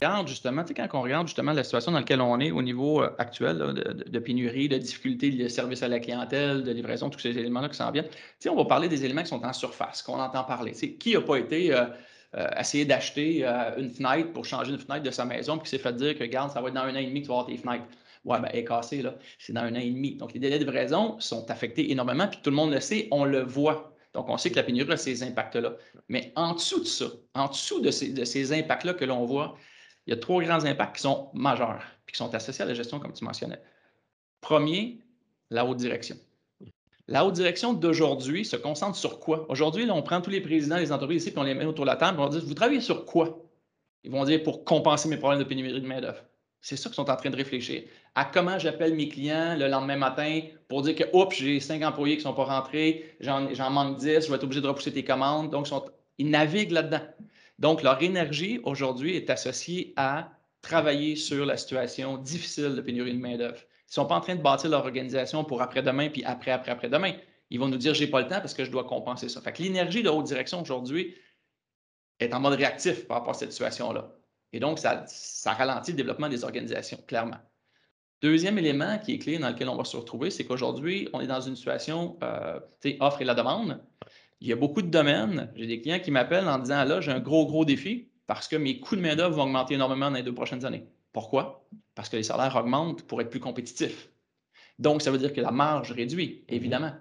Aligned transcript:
regarde 0.00 0.28
justement, 0.28 0.62
tu 0.62 0.68
sais, 0.68 0.74
quand 0.74 0.88
on 0.98 1.02
regarde 1.02 1.26
justement 1.26 1.52
la 1.52 1.64
situation 1.64 1.92
dans 1.92 1.98
laquelle 1.98 2.20
on 2.20 2.38
est 2.40 2.50
au 2.50 2.62
niveau 2.62 3.02
euh, 3.02 3.10
actuel 3.18 3.58
de, 3.58 4.18
pénurie, 4.18 4.68
de 4.68 4.78
difficulté 4.78 5.30
de 5.30 5.48
service 5.48 5.82
à 5.82 5.88
la 5.88 6.00
clientèle, 6.00 6.62
de 6.62 6.70
livraison, 6.72 7.10
tous 7.10 7.18
ces 7.18 7.36
éléments-là 7.36 7.68
qui 7.68 7.76
s'en 7.76 7.90
viennent, 7.90 8.08
tu 8.08 8.16
sais, 8.40 8.48
on 8.48 8.56
va 8.56 8.64
parler 8.64 8.88
des 8.88 9.04
éléments 9.04 9.22
qui 9.22 9.28
sont 9.28 9.44
en 9.44 9.52
surface, 9.52 10.02
qu'on 10.02 10.20
entend 10.20 10.44
parler. 10.44 10.72
Tu 10.72 10.78
sais, 10.78 10.92
qui 10.92 11.14
n'a 11.14 11.20
pas 11.20 11.36
été 11.36 11.72
euh, 11.72 11.84
euh, 12.36 12.48
essayer 12.58 12.84
d'acheter 12.84 13.44
une 13.76 13.90
fenêtre 13.90 14.32
pour 14.32 14.44
changer 14.44 14.72
une 14.72 14.78
fenêtre 14.78 15.02
de 15.02 15.10
sa 15.10 15.24
maison, 15.24 15.58
puis 15.58 15.68
s'est 15.68 15.78
fait 15.78 15.94
dire 15.94 16.16
que, 16.16 16.22
regarde, 16.22 16.50
ça 16.50 16.60
va 16.60 16.68
être 16.68 16.74
dans 16.74 16.82
un 16.82 16.94
an 16.94 16.98
et 16.98 17.06
demi 17.06 17.20
que 17.20 17.26
tu 17.26 17.28
vas 17.28 17.40
avoir 17.40 17.46
tes 17.46 17.56
fenêtres. 17.56 17.84
Ouais, 18.24 18.40
ben, 18.40 18.48
elle 18.52 18.60
est 18.60 18.64
cassée, 18.64 19.00
là. 19.00 19.14
C'est 19.38 19.52
dans 19.52 19.62
un 19.62 19.72
an 19.74 19.80
et 19.80 19.90
demi. 19.90 20.16
Donc, 20.16 20.34
les 20.34 20.40
délais 20.40 20.58
de 20.58 20.64
livraison 20.64 21.18
sont 21.20 21.50
affectés 21.50 21.90
énormément, 21.90 22.26
puis 22.26 22.40
tout 22.42 22.50
le 22.50 22.56
monde 22.56 22.72
le 22.72 22.80
sait, 22.80 23.08
on 23.10 23.24
le 23.24 23.42
voit. 23.42 23.94
Donc, 24.12 24.28
on 24.28 24.36
sait 24.36 24.50
que 24.50 24.56
la 24.56 24.64
pénurie 24.64 24.92
a 24.92 24.96
ces 24.96 25.22
impacts-là. 25.22 25.74
Mais 26.08 26.32
en 26.34 26.54
dessous 26.54 26.80
de 26.80 26.86
ça, 26.86 27.06
en 27.34 27.48
dessous 27.48 27.80
de 27.80 27.90
ces, 27.90 28.12
de 28.12 28.24
ces 28.24 28.52
impacts-là 28.52 28.94
que 28.94 29.04
l'on 29.04 29.24
voit, 29.24 29.56
il 30.08 30.12
y 30.12 30.14
a 30.14 30.16
trois 30.16 30.42
grands 30.42 30.64
impacts 30.64 30.96
qui 30.96 31.02
sont 31.02 31.28
majeurs, 31.34 31.82
puis 32.06 32.14
qui 32.14 32.18
sont 32.18 32.34
associés 32.34 32.62
à 32.64 32.66
la 32.66 32.72
gestion, 32.72 32.98
comme 32.98 33.12
tu 33.12 33.24
mentionnais. 33.24 33.60
Premier, 34.40 35.00
la 35.50 35.66
haute 35.66 35.76
direction. 35.76 36.16
La 37.08 37.26
haute 37.26 37.34
direction 37.34 37.74
d'aujourd'hui 37.74 38.46
se 38.46 38.56
concentre 38.56 38.96
sur 38.96 39.20
quoi? 39.20 39.44
Aujourd'hui, 39.50 39.86
on 39.90 40.02
prend 40.02 40.22
tous 40.22 40.30
les 40.30 40.40
présidents 40.40 40.78
des 40.78 40.92
entreprises 40.92 41.24
ici, 41.24 41.30
puis 41.30 41.38
on 41.38 41.42
les 41.42 41.52
met 41.52 41.66
autour 41.66 41.84
de 41.84 41.90
la 41.90 41.96
table, 41.96 42.18
et 42.18 42.22
on 42.22 42.28
dit 42.28 42.40
Vous 42.40 42.54
travaillez 42.54 42.80
sur 42.80 43.04
quoi? 43.04 43.44
Ils 44.02 44.10
vont 44.10 44.24
dire 44.24 44.42
pour 44.42 44.64
compenser 44.64 45.10
mes 45.10 45.18
problèmes 45.18 45.40
de 45.40 45.44
pénurie 45.44 45.78
de 45.78 45.86
main-d'œuvre. 45.86 46.24
C'est 46.62 46.76
ça 46.76 46.88
qu'ils 46.88 46.96
sont 46.96 47.10
en 47.10 47.16
train 47.16 47.28
de 47.28 47.36
réfléchir. 47.36 47.82
À 48.14 48.24
comment 48.24 48.58
j'appelle 48.58 48.94
mes 48.94 49.10
clients 49.10 49.56
le 49.58 49.68
lendemain 49.68 49.96
matin 49.96 50.40
pour 50.68 50.80
dire 50.80 50.94
que, 50.96 51.04
j'ai 51.34 51.60
cinq 51.60 51.82
employés 51.82 52.16
qui 52.16 52.24
ne 52.24 52.30
sont 52.30 52.34
pas 52.34 52.44
rentrés, 52.44 53.14
j'en 53.20 53.70
manque 53.70 53.98
dix, 53.98 54.24
je 54.24 54.30
vais 54.30 54.36
être 54.36 54.44
obligé 54.44 54.62
de 54.62 54.68
repousser 54.68 54.92
tes 54.92 55.04
commandes. 55.04 55.50
Donc, 55.50 55.68
ils 56.16 56.30
naviguent 56.30 56.72
là-dedans. 56.72 57.02
Donc, 57.58 57.82
leur 57.82 58.00
énergie 58.02 58.60
aujourd'hui 58.62 59.16
est 59.16 59.30
associée 59.30 59.92
à 59.96 60.30
travailler 60.62 61.16
sur 61.16 61.44
la 61.46 61.56
situation 61.56 62.16
difficile 62.18 62.74
de 62.74 62.80
pénurie 62.80 63.12
de 63.12 63.18
main-d'œuvre. 63.18 63.58
Ils 63.58 63.90
ne 63.90 63.94
sont 63.94 64.06
pas 64.06 64.16
en 64.16 64.20
train 64.20 64.36
de 64.36 64.42
bâtir 64.42 64.70
leur 64.70 64.84
organisation 64.84 65.44
pour 65.44 65.62
après-demain, 65.62 66.10
puis 66.10 66.24
après, 66.24 66.50
après, 66.50 66.72
après-demain. 66.72 67.14
Ils 67.50 67.58
vont 67.58 67.68
nous 67.68 67.78
dire, 67.78 67.94
j'ai 67.94 68.06
pas 68.06 68.20
le 68.20 68.28
temps 68.28 68.40
parce 68.40 68.54
que 68.54 68.64
je 68.64 68.70
dois 68.70 68.84
compenser 68.84 69.28
ça. 69.28 69.40
Fait 69.40 69.52
que 69.52 69.62
l'énergie 69.62 70.02
de 70.02 70.10
haute 70.10 70.26
direction 70.26 70.60
aujourd'hui 70.60 71.16
est 72.20 72.32
en 72.34 72.40
mode 72.40 72.54
réactif 72.54 73.06
par 73.06 73.18
rapport 73.18 73.30
à 73.30 73.38
cette 73.38 73.52
situation-là. 73.52 74.12
Et 74.52 74.60
donc, 74.60 74.78
ça, 74.78 75.06
ralentit 75.46 75.92
le 75.92 75.96
développement 75.96 76.28
des 76.28 76.44
organisations, 76.44 76.98
clairement. 77.06 77.38
Deuxième 78.20 78.58
élément 78.58 78.98
qui 78.98 79.14
est 79.14 79.18
clé 79.18 79.38
dans 79.38 79.48
lequel 79.48 79.68
on 79.68 79.76
va 79.76 79.84
se 79.84 79.96
retrouver, 79.96 80.30
c'est 80.30 80.44
qu'aujourd'hui, 80.44 81.08
on 81.12 81.20
est 81.20 81.26
dans 81.26 81.40
une 81.40 81.54
situation, 81.54 82.18
euh, 82.22 82.58
offre 83.00 83.22
et 83.22 83.24
la 83.24 83.34
demande. 83.34 83.80
Il 84.40 84.48
y 84.48 84.52
a 84.52 84.56
beaucoup 84.56 84.82
de 84.82 84.88
domaines. 84.88 85.50
J'ai 85.56 85.66
des 85.66 85.80
clients 85.80 85.98
qui 85.98 86.10
m'appellent 86.10 86.48
en 86.48 86.58
disant 86.58 86.84
là, 86.84 87.00
j'ai 87.00 87.10
un 87.10 87.20
gros, 87.20 87.46
gros 87.46 87.64
défi 87.64 88.08
parce 88.26 88.46
que 88.46 88.56
mes 88.56 88.78
coûts 88.78 88.96
de 88.96 89.00
main-d'œuvre 89.00 89.36
vont 89.36 89.44
augmenter 89.44 89.74
énormément 89.74 90.10
dans 90.10 90.16
les 90.16 90.22
deux 90.22 90.34
prochaines 90.34 90.64
années. 90.64 90.86
Pourquoi? 91.12 91.64
Parce 91.94 92.08
que 92.08 92.16
les 92.16 92.22
salaires 92.22 92.54
augmentent 92.56 93.02
pour 93.02 93.20
être 93.20 93.30
plus 93.30 93.40
compétitifs. 93.40 94.08
Donc, 94.78 95.02
ça 95.02 95.10
veut 95.10 95.18
dire 95.18 95.32
que 95.32 95.40
la 95.40 95.50
marge 95.50 95.90
réduit, 95.92 96.44
évidemment. 96.48 96.92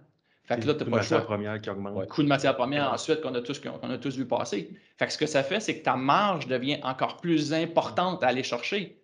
Fait 0.45 0.59
que 0.59 0.65
là, 0.65 0.73
tu 0.73 0.85
n'as 0.85 0.89
pas 0.89 0.97
le 0.97 1.03
choix. 1.03 1.21
première 1.21 1.61
qui 1.61 1.69
augmente. 1.69 2.07
coût 2.07 2.23
de 2.23 2.27
matière 2.27 2.55
première, 2.55 2.91
ensuite, 2.91 3.21
qu'on 3.21 3.35
a, 3.35 3.41
tous, 3.41 3.59
qu'on 3.59 3.89
a 3.89 3.97
tous 3.97 4.17
vu 4.17 4.25
passer. 4.25 4.71
Fait 4.97 5.05
que 5.05 5.13
ce 5.13 5.17
que 5.17 5.25
ça 5.25 5.43
fait, 5.43 5.59
c'est 5.59 5.79
que 5.79 5.83
ta 5.83 5.97
marge 5.97 6.47
devient 6.47 6.79
encore 6.83 7.17
plus 7.17 7.53
importante 7.53 8.23
à 8.23 8.27
aller 8.27 8.43
chercher. 8.43 9.03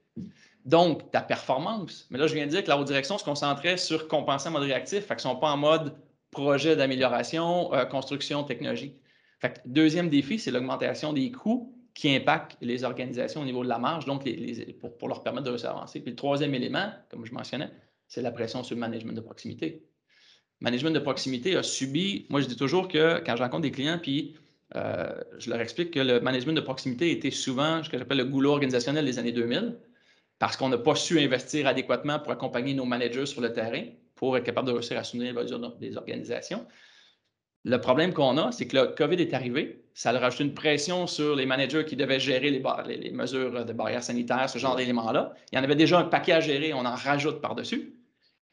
Donc, 0.64 1.11
ta 1.11 1.20
performance. 1.22 2.08
Mais 2.09 2.17
là, 2.17 2.28
je 2.28 2.34
viens 2.34 2.45
de 2.45 2.52
dire 2.52 2.64
que 2.64 2.70
la 2.70 2.80
haute 2.80 2.88
direction 2.88 3.17
se 3.17 3.26
concentrait 3.26 3.76
sur 3.76 4.08
compenser 4.08 4.48
en 4.48 4.54
mode 4.54 4.64
réactif. 4.64 5.06
Fait 5.06 5.16
qu'ils 5.17 5.28
ne 5.28 5.34
sont 5.34 5.36
pas 5.36 5.52
en 5.52 5.58
mode 5.58 5.94
projet 6.34 6.76
d'amélioration, 6.76 7.73
euh, 7.73 7.86
construction, 7.86 8.44
technologie. 8.44 8.95
Fait 9.39 9.62
deuxième 9.66 10.09
défi, 10.09 10.39
c'est 10.39 10.52
l'augmentation 10.52 11.14
des 11.14 11.31
coûts 11.31 11.73
qui 11.94 12.14
impactent 12.16 12.58
les 12.61 12.83
organisations 12.83 13.42
au 13.42 13.45
niveau 13.45 13.64
de 13.64 13.70
la 13.70 13.77
marge, 13.77 14.05
donc 14.05 14.27
pour, 14.99 15.08
leur 15.08 15.23
permettre 15.23 15.45
de 15.45 15.49
réussir 15.52 15.70
à 15.70 15.73
avancer. 15.73 16.02
Puis 16.02 16.11
le 16.11 16.16
troisième 16.16 16.54
élément, 16.55 16.92
comme 17.10 17.26
je 17.26 17.33
mentionnais, 17.33 17.70
c'est 18.08 18.21
la 18.21 18.32
pression 18.32 18.64
sur 18.64 18.76
le 18.76 18.82
management 18.82 19.14
de 19.14 19.21
proximité. 19.21 19.83
Le 20.60 20.66
management 20.66 20.92
de 20.92 20.99
proximité 20.99 21.55
a 21.55 21.64
subi, 21.64 22.26
moi 22.30 22.42
je 22.42 22.48
dis 22.48 22.55
toujours 22.55 22.88
que 22.88 23.21
quand 23.26 23.36
je 23.36 23.44
rencontre 23.44 23.61
des 23.61 23.71
clients, 23.71 24.00
puis 24.02 24.36
euh, 24.76 25.14
je 25.38 25.50
leur 25.50 25.60
explique 25.61 25.92
que 25.92 26.00
le 26.00 26.20
management 26.20 26.54
de 26.54 26.61
proximité 26.61 27.11
était 27.11 27.32
souvent 27.32 27.83
ce 27.83 27.89
que 27.89 27.98
j'appelle 27.98 28.17
le 28.17 28.26
goulot 28.26 28.52
organisationnel 28.52 29.05
des 29.05 29.20
années 29.20 29.32
2000, 29.32 29.77
parce 30.39 30.58
qu'on 30.58 30.70
n'a 30.70 30.77
pas 30.77 30.95
su 30.95 31.20
investir 31.20 31.67
adéquatement 31.67 32.20
pour 32.20 32.32
accompagner 32.32 32.73
nos 32.73 32.86
managers 32.86 33.27
sur 33.27 33.42
le 33.42 33.54
terrain 33.54 33.83
pour 34.23 34.38
être 34.38 34.45
capable 34.45 34.67
de 34.67 34.72
réussir 34.72 34.98
à 34.98 35.04
soutenir 35.04 35.36
des 35.82 35.98
organisations. 35.98 36.66
Le 37.66 37.78
problème 37.82 38.14
qu'on 38.14 38.38
a, 38.38 38.54
c'est 38.54 38.67
que 38.67 38.78
le 38.78 38.86
COVID 38.95 39.22
est 39.22 39.34
arrivé. 39.34 39.84
Ça 39.94 40.11
a 40.11 40.17
rajouté 40.17 40.45
une 40.45 40.54
pression 40.54 41.08
sur 41.08 41.36
les 41.36 41.45
managers 41.45 41.84
qui 41.84 41.98
devaient 41.98 42.22
gérer 42.22 42.50
les, 42.50 43.12
mesures 43.12 43.66
de 43.66 43.73
barrières 43.73 44.02
sanitaires, 44.02 44.50
ce 44.50 44.60
genre 44.60 44.78
d'éléments-là. 44.78 45.33
Il 45.52 45.58
y 45.58 45.60
en 45.60 45.64
avait 45.66 45.76
déjà 45.76 46.00
un 46.00 46.06
paquet 46.06 46.32
à 46.32 46.39
gérer, 46.39 46.73
on 46.73 46.86
en 46.86 46.95
rajoute 46.95 47.42
par-dessus. 47.42 47.95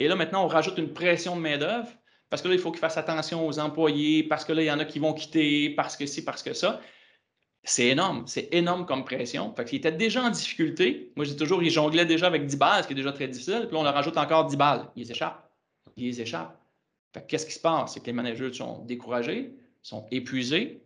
Et 0.01 0.09
là, 0.09 0.17
maintenant, 0.17 0.45
on 0.45 0.49
rajoute 0.49 0.77
une 0.77 0.93
pression 0.93 1.37
de 1.37 1.41
main-d'œuvre 1.41 1.87
parce 2.31 2.43
que 2.43 2.49
là, 2.49 2.55
il 2.55 2.61
faut 2.61 2.73
qu'ils 2.73 2.81
fassent 2.81 2.99
attention 2.99 3.47
aux 3.47 3.61
employés, 3.61 4.25
parce 4.25 4.45
que 4.45 4.53
là, 4.53 4.63
il 4.63 4.67
y 4.67 4.73
en 4.73 4.81
a 4.81 4.85
qui 4.85 4.99
vont 4.99 5.13
quitter, 5.13 5.71
parce 5.71 5.97
que 5.97 6.05
ci, 6.07 6.25
parce 6.25 6.43
que 6.43 6.53
ça. 6.53 6.81
C'est 7.63 7.87
énorme. 7.87 8.25
C'est 8.27 8.49
énorme 8.53 8.87
comme 8.87 9.05
pression. 9.05 9.55
Fait 9.55 9.65
qu'il 9.65 9.79
était 9.79 9.93
déjà 9.93 10.25
en 10.25 10.31
difficulté. 10.31 11.13
Moi, 11.15 11.25
je 11.27 11.31
dis 11.31 11.37
toujours, 11.37 11.63
il 11.63 11.71
jonglait 11.71 12.07
déjà 12.07 12.27
avec 12.27 12.47
10 12.47 12.57
balles, 12.57 12.83
ce 12.83 12.89
qui 12.89 12.95
est 12.95 12.97
déjà 12.97 13.13
très 13.13 13.29
difficile. 13.29 13.67
Puis 13.67 13.75
là, 13.75 13.79
on 13.79 13.85
leur 13.85 13.95
rajoute 13.95 14.17
encore 14.17 14.47
10 14.47 14.57
balles. 14.57 14.91
Ils 14.97 15.07
s'échappent 15.07 15.50
ils 15.97 16.21
échappent. 16.21 16.57
Qu'est-ce 17.27 17.47
qui 17.47 17.53
se 17.53 17.61
passe? 17.61 17.95
C'est 17.95 18.01
que 18.01 18.07
les 18.07 18.13
managers 18.13 18.53
sont 18.53 18.85
découragés, 18.85 19.53
sont 19.83 20.07
épuisés, 20.11 20.83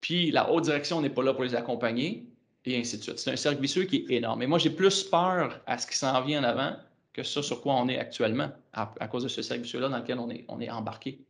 puis 0.00 0.30
la 0.30 0.50
haute 0.50 0.64
direction 0.64 1.00
n'est 1.00 1.10
pas 1.10 1.22
là 1.22 1.34
pour 1.34 1.44
les 1.44 1.54
accompagner, 1.54 2.26
et 2.64 2.78
ainsi 2.78 2.98
de 2.98 3.02
suite. 3.02 3.18
C'est 3.18 3.30
un 3.30 3.36
cercle 3.36 3.60
vicieux 3.60 3.84
qui 3.84 4.06
est 4.08 4.16
énorme. 4.16 4.42
Et 4.42 4.46
moi, 4.46 4.58
j'ai 4.58 4.70
plus 4.70 5.04
peur 5.04 5.60
à 5.66 5.78
ce 5.78 5.86
qui 5.86 5.96
s'en 5.96 6.20
vient 6.22 6.40
en 6.40 6.44
avant 6.44 6.76
que 7.12 7.22
ça 7.22 7.42
sur 7.42 7.60
quoi 7.60 7.74
on 7.74 7.88
est 7.88 7.98
actuellement, 7.98 8.50
à, 8.72 9.08
cause 9.08 9.24
de 9.24 9.28
ce 9.28 9.42
cercle 9.42 9.62
vicieux-là 9.62 9.88
dans 9.88 9.98
lequel 9.98 10.18
on 10.18 10.30
est, 10.30 10.44
on 10.48 10.60
est 10.60 10.70
embarqué. 10.70 11.20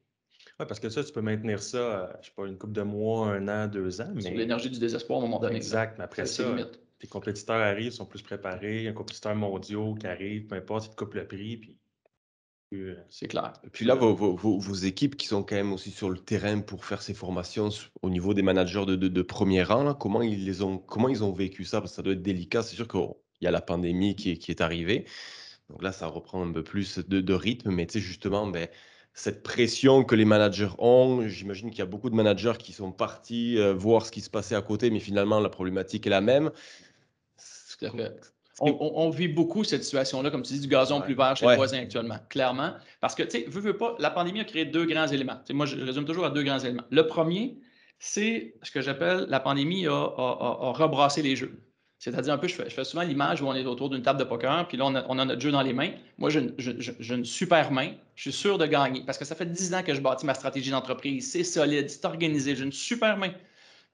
Oui, 0.60 0.66
parce 0.66 0.80
que 0.80 0.88
ça, 0.88 1.04
tu 1.04 1.12
peux 1.12 1.20
maintenir 1.20 1.62
ça, 1.62 1.78
euh, 1.78 2.06
je 2.14 2.18
ne 2.18 2.22
sais 2.24 2.32
pas, 2.36 2.46
une 2.46 2.58
couple 2.58 2.72
de 2.72 2.82
mois, 2.82 3.28
un 3.28 3.46
an, 3.48 3.68
deux 3.68 4.00
ans. 4.00 4.10
Mais... 4.12 4.30
l'énergie 4.30 4.68
du 4.68 4.78
désespoir 4.78 5.20
à 5.20 5.22
un 5.22 5.26
moment 5.26 5.38
donné. 5.38 5.56
Exact, 5.56 5.96
mais 5.98 6.04
après 6.04 6.26
ça, 6.26 6.44
tes 6.98 7.06
compétiteurs 7.06 7.60
arrivent, 7.60 7.92
sont 7.92 8.06
plus 8.06 8.22
préparés, 8.22 8.88
un 8.88 8.92
compétiteur 8.92 9.36
mondial 9.36 9.94
qui 10.00 10.06
arrive, 10.08 10.46
peu 10.46 10.56
importe, 10.56 10.86
il 10.86 10.90
te 10.90 10.96
coupe 10.96 11.14
le 11.14 11.26
prix, 11.26 11.56
puis 11.58 11.76
c'est 13.08 13.28
clair. 13.28 13.54
Et 13.64 13.70
puis 13.70 13.84
là, 13.84 13.94
vos, 13.94 14.74
équipes 14.74 15.16
qui 15.16 15.26
sont 15.26 15.42
quand 15.42 15.56
même 15.56 15.72
aussi 15.72 15.90
sur 15.90 16.10
le 16.10 16.18
terrain 16.18 16.60
pour 16.60 16.84
faire 16.84 17.00
ces 17.00 17.14
formations 17.14 17.70
au 18.02 18.10
niveau 18.10 18.34
des 18.34 18.42
managers 18.42 18.84
de, 18.84 19.22
premier 19.22 19.62
rang, 19.62 19.94
comment, 19.94 20.20
ils 20.22 20.44
les 20.44 20.62
ont, 20.62 20.78
comment 20.78 21.08
ils 21.08 21.24
ont 21.24 21.32
vécu 21.32 21.64
ça? 21.64 21.80
Parce 21.80 21.92
que 21.92 21.96
ça 21.96 22.02
doit 22.02 22.12
être 22.12 22.22
délicat. 22.22 22.62
C'est 22.62 22.76
sûr 22.76 22.86
qu'il 22.86 23.08
y 23.40 23.46
a 23.46 23.50
la 23.50 23.62
pandémie 23.62 24.16
qui 24.16 24.32
est, 24.32 24.36
qui 24.36 24.50
est, 24.50 24.60
arrivée. 24.60 25.06
Donc 25.70 25.82
là, 25.82 25.92
ça 25.92 26.06
reprend 26.06 26.46
un 26.46 26.52
peu 26.52 26.62
plus 26.62 26.98
de, 26.98 27.34
rythme. 27.34 27.70
Mais 27.70 27.86
tu 27.86 27.94
sais, 27.94 28.00
justement, 28.00 28.46
ben, 28.46 28.68
cette 29.14 29.42
pression 29.42 30.04
que 30.04 30.14
les 30.14 30.26
managers 30.26 30.70
ont, 30.78 31.26
j'imagine 31.26 31.70
qu'il 31.70 31.78
y 31.80 31.82
a 31.82 31.86
beaucoup 31.86 32.10
de 32.10 32.14
managers 32.14 32.58
qui 32.58 32.72
sont 32.72 32.92
partis 32.92 33.58
euh, 33.58 33.72
voir 33.72 34.04
ce 34.04 34.12
qui 34.12 34.20
se 34.20 34.30
passait 34.30 34.54
à 34.54 34.62
côté, 34.62 34.90
mais 34.90 35.00
finalement, 35.00 35.40
la 35.40 35.48
problématique 35.48 36.06
est 36.06 36.10
la 36.10 36.20
même. 36.20 36.50
On, 38.60 39.10
vit 39.10 39.28
beaucoup 39.28 39.62
cette 39.62 39.84
situation-là, 39.84 40.30
comme 40.30 40.42
tu 40.42 40.52
dis, 40.54 40.60
du 40.60 40.68
gazon 40.68 41.00
plus 41.00 41.14
vert 41.14 41.36
chez 41.36 41.46
les 41.46 41.56
voisins 41.56 41.78
actuellement, 41.78 42.18
clairement. 42.28 42.72
Parce 43.00 43.14
que, 43.14 43.22
tu 43.22 43.30
sais, 43.30 43.44
veux, 43.48 43.60
veux 43.60 43.76
pas, 43.76 43.94
la 43.98 44.10
pandémie 44.10 44.40
a 44.40 44.44
créé 44.44 44.64
deux 44.64 44.84
grands 44.84 45.06
éléments. 45.06 45.40
moi, 45.50 45.66
je 45.66 45.76
résume 45.76 46.04
toujours 46.04 46.24
à 46.24 46.30
deux 46.30 46.42
grands 46.42 46.58
éléments. 46.58 46.82
Le 46.90 47.06
premier, 47.06 47.58
c'est 48.00 48.54
ce 48.62 48.70
que 48.70 48.80
j'appelle 48.80 49.26
la 49.28 49.40
pandémie 49.40 49.86
a, 49.86 49.92
rebrassé 50.72 51.22
les 51.22 51.36
jeux. 51.36 51.60
C'est-à-dire 52.00 52.32
un 52.32 52.38
peu, 52.38 52.46
je 52.46 52.54
fais, 52.54 52.84
souvent 52.84 53.02
l'image 53.02 53.42
où 53.42 53.46
on 53.46 53.54
est 53.54 53.66
autour 53.66 53.90
d'une 53.90 54.02
table 54.02 54.20
de 54.20 54.24
poker, 54.24 54.68
puis 54.68 54.76
là, 54.76 54.86
on 54.86 55.18
a, 55.18 55.24
notre 55.24 55.40
jeu 55.40 55.50
dans 55.50 55.62
les 55.62 55.72
mains. 55.72 55.90
Moi, 56.16 56.30
j'ai 56.30 56.40
une, 56.40 57.24
super 57.24 57.72
main. 57.72 57.92
Je 58.14 58.22
suis 58.22 58.32
sûr 58.32 58.58
de 58.58 58.66
gagner 58.66 59.02
parce 59.04 59.18
que 59.18 59.24
ça 59.24 59.34
fait 59.34 59.46
dix 59.46 59.74
ans 59.74 59.82
que 59.82 59.94
je 59.94 60.00
bâtis 60.00 60.26
ma 60.26 60.34
stratégie 60.34 60.70
d'entreprise. 60.70 61.30
C'est 61.30 61.44
solide, 61.44 61.90
c'est 61.90 62.04
organisé. 62.04 62.54
J'ai 62.54 62.64
une 62.64 62.72
super 62.72 63.16
main. 63.16 63.30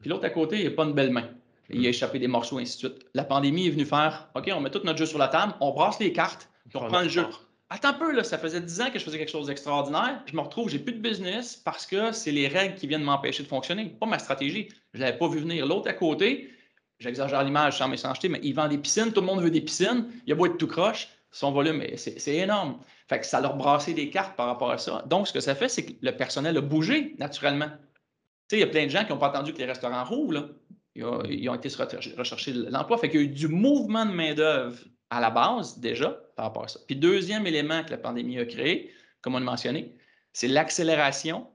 Puis 0.01 0.11
l'autre 0.11 0.25
à 0.25 0.31
côté, 0.31 0.57
il 0.57 0.63
n'y 0.63 0.69
a 0.69 0.71
pas 0.71 0.85
une 0.85 0.93
belle 0.93 1.11
main 1.11 1.29
il 1.71 1.85
a 1.87 1.89
échappé 1.89 2.19
des 2.19 2.29
morceaux, 2.29 2.59
ainsi 2.59 2.75
de 2.83 2.89
suite. 2.89 3.07
La 3.15 3.25
pandémie 3.25 3.67
est 3.67 3.71
venue 3.71 3.87
faire 3.87 4.29
OK, 4.35 4.51
on 4.55 4.61
met 4.61 4.71
tout 4.71 4.81
notre 4.85 4.99
jeu 4.99 5.07
sur 5.07 5.19
la 5.19 5.29
table, 5.29 5.55
on 5.61 5.73
brasse 5.73 5.99
les 5.99 6.13
cartes, 6.13 6.49
puis 6.69 6.77
on 6.77 6.81
reprend 6.81 7.03
le 7.03 7.09
jeu. 7.09 7.27
Attends 7.71 7.89
un 7.89 7.95
peu, 7.95 8.13
là, 8.13 8.23
ça 8.23 8.39
faisait 8.39 8.61
10 8.61 8.81
ans 8.83 8.91
que 8.91 8.99
je 8.99 9.05
faisais 9.05 9.19
quelque 9.19 9.31
chose 9.31 9.47
d'extraordinaire. 9.47 10.23
Je 10.27 10.37
me 10.37 10.41
retrouve, 10.41 10.69
j'ai 10.69 10.79
plus 10.79 10.93
de 10.93 11.01
business 11.01 11.57
parce 11.57 11.87
que 11.87 12.13
c'est 12.13 12.31
les 12.31 12.47
règles 12.47 12.75
qui 12.75 12.87
viennent 12.87 13.03
m'empêcher 13.03 13.43
de 13.43 13.49
fonctionner, 13.49 13.87
pas 13.99 14.07
ma 14.07 14.19
stratégie. 14.19 14.69
Je 14.93 14.99
ne 14.99 15.05
l'avais 15.05 15.19
pas 15.19 15.29
vu 15.29 15.41
venir. 15.41 15.67
L'autre 15.67 15.89
à 15.89 15.95
côté, 15.95 16.51
j'exagère 16.99 17.43
l'image 17.43 17.79
sans 17.79 17.89
méchanceté, 17.89 18.29
mais 18.29 18.39
il 18.43 18.55
vend 18.55 18.69
des 18.69 18.79
piscines, 18.79 19.13
tout 19.13 19.23
le 19.23 19.27
monde 19.27 19.41
veut 19.41 19.51
des 19.51 19.63
piscines, 19.63 20.07
il 20.27 20.33
a 20.33 20.37
beau 20.37 20.47
être 20.47 20.59
tout 20.59 20.69
croche, 20.69 21.09
son 21.31 21.51
volume, 21.51 21.83
c'est 21.97 22.37
énorme. 22.37 22.79
Fait 23.09 23.19
que 23.19 23.27
ça 23.27 23.41
leur 23.41 23.57
brassé 23.57 23.93
des 23.93 24.09
cartes 24.09 24.37
par 24.37 24.47
rapport 24.47 24.71
à 24.71 24.79
ça. 24.79 25.03
Donc, 25.07 25.27
ce 25.27 25.33
que 25.33 25.41
ça 25.41 25.55
fait, 25.55 25.69
c'est 25.69 25.85
que 25.85 25.93
le 26.01 26.13
personnel 26.13 26.57
a 26.57 26.61
bougé 26.61 27.17
naturellement. 27.19 27.67
Tu 28.49 28.51
sais, 28.51 28.57
il 28.59 28.61
y 28.61 28.63
a 28.63 28.69
plein 28.69 28.85
de 28.85 28.91
gens 28.91 29.05
qui 29.05 29.11
n'ont 29.11 29.19
pas 29.19 29.29
attendu 29.29 29.53
que 29.53 29.59
les 29.59 29.65
restaurants 29.65 30.05
rouvrent. 30.05 30.51
Là. 30.97 31.23
Ils 31.29 31.49
ont, 31.49 31.55
été 31.55 31.69
rechercher 32.17 32.53
l'emploi. 32.53 32.99
Fait 32.99 33.11
qu'il 33.11 33.21
y 33.21 33.23
a 33.23 33.27
eu 33.27 33.31
du 33.31 33.49
mouvement 33.49 34.07
de 34.07 34.13
main-d'œuvre 34.13 34.79
à 35.11 35.21
la 35.21 35.31
base, 35.31 35.79
déjà, 35.79 36.11
par 36.37 36.47
rapport 36.47 36.65
à 36.65 36.69
ça. 36.69 36.81
Puis, 36.87 36.97
deuxième 36.97 37.47
élément 37.47 37.85
que 37.85 37.91
la 37.91 37.99
pandémie 37.99 38.39
a 38.39 38.45
créé, 38.45 38.91
comme 39.21 39.35
on 39.35 39.39
l'a 39.39 39.45
mentionné, 39.45 39.97
c'est 40.33 40.49
l'accélération 40.49 41.47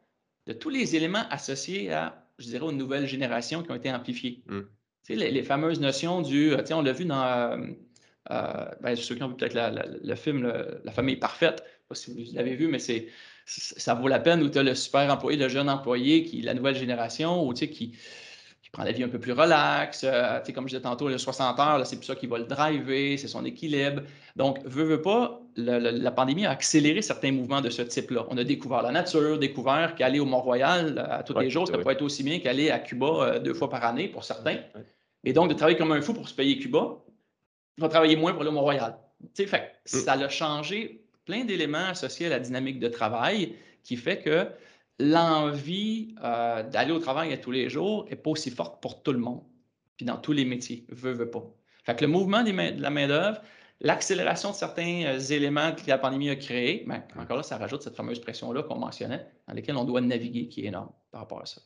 de 0.47 0.53
tous 0.53 0.69
les 0.69 0.95
éléments 0.95 1.27
associés 1.29 1.91
à, 1.91 2.25
je 2.37 2.45
dirais, 2.45 2.65
aux 2.65 2.71
nouvelles 2.71 3.07
générations 3.07 3.63
qui 3.63 3.71
ont 3.71 3.75
été 3.75 3.91
amplifiées. 3.91 4.43
Hmm. 4.47 4.61
Tu 5.05 5.13
sais, 5.13 5.15
les, 5.15 5.31
les 5.31 5.43
fameuses 5.43 5.79
notions 5.79 6.21
du, 6.21 6.53
tu 6.57 6.65
sais, 6.65 6.73
on 6.73 6.81
l'a 6.81 6.93
vu 6.93 7.05
dans, 7.05 7.23
euh, 7.23 7.57
euh, 8.31 8.65
ben, 8.81 8.95
ceux 8.95 9.15
qui 9.15 9.23
ont 9.23 9.29
vu 9.29 9.35
peut-être 9.35 9.55
le 10.03 10.15
film 10.15 10.43
le- 10.43 10.81
La 10.83 10.91
famille 10.91 11.15
parfaite, 11.15 11.63
je 11.65 11.71
sais 11.71 11.85
pas 11.87 11.95
si 11.95 12.13
vous 12.13 12.35
l'avez 12.35 12.55
vu, 12.55 12.67
mais 12.67 12.79
c'est, 12.79 13.07
ça 13.45 13.93
vaut 13.95 14.07
la 14.07 14.19
peine 14.19 14.43
où 14.43 14.49
tu 14.49 14.59
as 14.59 14.63
le 14.63 14.75
super 14.75 15.11
employé, 15.11 15.37
le 15.37 15.49
jeune 15.49 15.69
employé 15.69 16.23
qui 16.23 16.41
la 16.41 16.53
nouvelle 16.53 16.75
génération, 16.75 17.45
ou 17.47 17.53
tu 17.53 17.61
sais, 17.61 17.69
qui, 17.69 17.97
qui 18.69 18.71
prend 18.71 18.83
la 18.83 18.91
vie 18.91 19.03
un 19.03 19.09
peu 19.09 19.19
plus 19.19 19.31
relax. 19.31 20.03
euh, 20.03 20.39
comme 20.53 20.65
je 20.67 20.75
disais 20.75 20.81
tantôt, 20.81 21.09
le 21.09 21.17
60 21.17 21.59
heures, 21.59 21.79
là, 21.79 21.85
c'est 21.85 21.95
plus 21.97 22.05
ça 22.05 22.15
qui 22.15 22.27
va 22.27 22.37
le 22.37 22.43
driver, 22.45 23.17
c'est 23.17 23.27
son 23.27 23.43
équilibre. 23.43 24.03
Donc, 24.35 24.59
veut, 24.63 24.83
veut 24.83 25.01
pas, 25.01 25.41
le- 25.57 25.79
le- 25.79 25.89
la 25.91 26.11
pandémie 26.11 26.45
a 26.45 26.51
accéléré 26.51 27.01
certains 27.01 27.31
mouvements 27.31 27.61
de 27.61 27.69
ce 27.71 27.81
type-là. 27.81 28.25
On 28.29 28.37
a 28.37 28.43
découvert 28.43 28.83
la 28.83 28.91
nature, 28.91 29.39
découvert 29.39 29.95
qu'aller 29.95 30.19
au 30.19 30.25
Mont-Royal 30.25 30.97
euh, 30.99 31.17
à 31.17 31.23
tous 31.23 31.33
Ouais, 31.33 31.45
les 31.45 31.49
jours, 31.49 31.67
ça 31.67 31.75
ouais. 31.77 31.83
peut 31.83 31.89
être 31.89 32.03
aussi 32.03 32.21
bien 32.23 32.39
qu'aller 32.39 32.69
à 32.69 32.77
Cuba 32.79 33.07
euh, 33.07 33.39
deux 33.39 33.55
fois 33.55 33.69
par 33.71 33.83
année 33.83 34.07
pour 34.07 34.23
certains. 34.23 34.57
Ouais. 34.75 34.85
Et 35.23 35.33
donc, 35.33 35.49
de 35.49 35.55
travailler 35.55 35.77
comme 35.77 35.91
un 35.91 36.01
fou 36.01 36.13
pour 36.13 36.29
se 36.29 36.33
payer 36.35 36.59
Cuba, 36.59 36.97
il 37.77 37.81
va 37.81 37.89
travailler 37.89 38.15
moins 38.17 38.33
pour 38.33 38.41
aller 38.41 38.49
au 38.51 38.53
Mont-Royal. 38.53 38.97
Fait 39.35 39.47
Mm. 39.91 39.97
ça 39.97 40.13
a 40.13 40.29
changé 40.29 41.01
plein 41.25 41.43
d'éléments 41.43 41.87
associés 41.89 42.27
à 42.27 42.29
la 42.29 42.39
dynamique 42.39 42.79
de 42.79 42.87
travail 42.87 43.55
qui 43.83 43.95
fait 43.97 44.19
que 44.19 44.47
l'envie 44.99 46.15
euh, 46.23 46.63
d'aller 46.63 46.91
au 46.91 46.99
travail 46.99 47.39
tous 47.39 47.51
les 47.51 47.69
jours 47.69 48.05
n'est 48.09 48.15
pas 48.15 48.31
aussi 48.31 48.51
forte 48.51 48.81
pour 48.81 49.01
tout 49.01 49.13
le 49.13 49.19
monde. 49.19 49.41
Puis 49.97 50.05
dans 50.05 50.17
tous 50.17 50.31
les 50.31 50.45
métiers, 50.45 50.85
veut, 50.89 51.13
veut 51.13 51.29
pas. 51.29 51.43
Fait 51.83 51.95
que 51.95 52.05
le 52.05 52.11
mouvement 52.11 52.43
de 52.43 52.51
la 52.81 52.89
main-d'œuvre, 52.89 53.41
l'accélération 53.81 54.51
de 54.51 54.55
certains 54.55 55.05
euh, 55.05 55.19
éléments 55.19 55.73
que 55.73 55.81
la 55.87 55.97
pandémie 55.97 56.29
a 56.29 56.35
créés, 56.35 56.83
ben, 56.87 57.03
encore 57.17 57.37
là, 57.37 57.43
ça 57.43 57.57
rajoute 57.57 57.81
cette 57.81 57.95
fameuse 57.95 58.19
pression-là 58.19 58.63
qu'on 58.63 58.77
mentionnait, 58.77 59.25
dans 59.47 59.53
laquelle 59.53 59.77
on 59.77 59.85
doit 59.85 60.01
naviguer, 60.01 60.47
qui 60.49 60.61
est 60.61 60.67
énorme 60.67 60.91
par 61.11 61.21
rapport 61.21 61.41
à 61.41 61.45
ça. 61.45 61.61